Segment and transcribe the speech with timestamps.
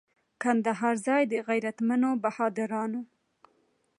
[0.43, 3.01] کندهار ځای د غیرتمنو بهادرانو.